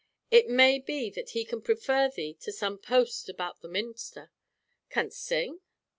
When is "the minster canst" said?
3.61-5.23